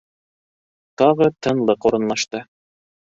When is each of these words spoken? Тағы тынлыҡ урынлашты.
Тағы 1.01 1.27
тынлыҡ 1.47 1.87
урынлашты. 1.91 2.43